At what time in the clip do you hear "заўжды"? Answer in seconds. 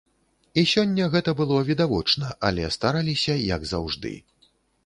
3.75-4.19